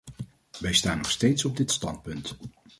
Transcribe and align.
Wij 0.59 0.73
staan 0.73 0.97
nog 0.97 1.11
steeds 1.11 1.45
op 1.45 1.57
dit 1.57 1.71
standpunt. 1.71 2.35